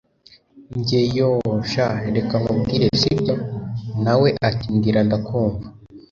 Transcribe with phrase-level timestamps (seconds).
[0.77, 1.59] njye yoooh!
[1.71, 3.35] sha reka nkubwire sibyo!?
[4.03, 5.67] nawe ati mbwira ndakumva